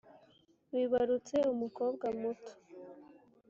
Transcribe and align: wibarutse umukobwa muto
wibarutse 0.73 1.35
umukobwa 1.53 2.05
muto 2.21 2.51